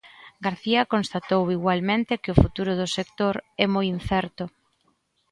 [0.45, 4.43] García constatou igualmente que o futuro do sector é "moi incerto".